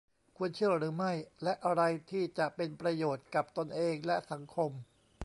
[0.37, 1.13] ควรเชื่อหรือไม่
[1.43, 4.71] และอะไรที่จะเป็นประโยชน์กับตนเอง และ สังคม